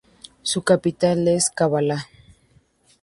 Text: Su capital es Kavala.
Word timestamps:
Su 0.41 0.63
capital 0.63 1.27
es 1.27 1.51
Kavala. 1.51 2.07